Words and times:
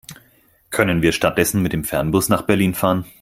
Können 0.71 1.03
wir 1.03 1.11
stattdessen 1.11 1.61
mit 1.61 1.73
dem 1.73 1.83
Fernbus 1.83 2.27
nach 2.27 2.41
Berlin 2.41 2.73
fahren? 2.73 3.05